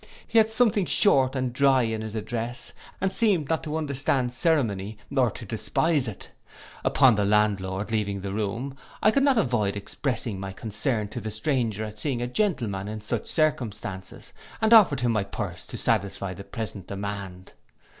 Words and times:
He 0.25 0.39
had 0.39 0.49
something 0.49 0.87
short 0.87 1.35
and 1.35 1.53
dry 1.53 1.83
in 1.83 2.01
his 2.01 2.15
address, 2.15 2.73
and 2.99 3.11
seemed 3.11 3.49
not 3.49 3.61
to 3.65 3.77
understand 3.77 4.33
ceremony, 4.33 4.97
or 5.15 5.29
to 5.29 5.45
despise 5.45 6.07
it. 6.07 6.31
Upon 6.83 7.13
the 7.13 7.23
landlord's 7.23 7.91
leaving 7.91 8.21
the 8.21 8.31
room, 8.33 8.75
I 9.03 9.11
could 9.11 9.21
not 9.23 9.37
avoid 9.37 9.75
expressing 9.75 10.39
my 10.39 10.53
concern 10.53 11.09
to 11.09 11.21
the 11.21 11.29
stranger 11.29 11.85
at 11.85 11.99
seeing 11.99 12.19
a 12.19 12.25
gentleman 12.27 12.87
in 12.87 13.01
such 13.01 13.27
circumstances, 13.27 14.33
and 14.59 14.73
offered 14.73 15.01
him 15.01 15.11
my 15.11 15.23
purse 15.23 15.67
to 15.67 15.77
satisfy 15.77 16.33
the 16.33 16.45
present 16.45 16.87
demand. 16.87 17.53